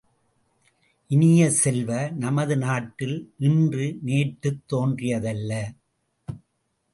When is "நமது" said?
2.17-2.57